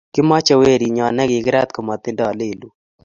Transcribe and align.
kimache 0.13 0.53
werinyon 0.61 1.13
nekikirat 1.15 1.69
komatindo 1.75 2.25
lelut 2.37 2.73